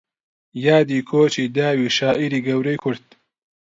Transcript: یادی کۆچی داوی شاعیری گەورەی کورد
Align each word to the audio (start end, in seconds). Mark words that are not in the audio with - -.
یادی 0.63 0.99
کۆچی 1.09 1.45
داوی 1.55 1.87
شاعیری 1.97 2.39
گەورەی 2.47 2.81
کورد 2.83 3.05